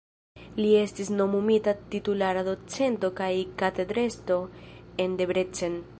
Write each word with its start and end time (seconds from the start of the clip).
Li 0.59 0.69
estis 0.77 1.11
nomumita 1.17 1.73
titulara 1.95 2.43
docento 2.49 3.13
kaj 3.21 3.31
katedrestro 3.63 4.43
en 5.05 5.15
Debrecen. 5.21 5.83